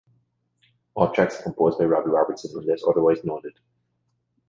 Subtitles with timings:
[0.95, 3.53] All tracks composed by Robbie Robertson unless otherwise noted.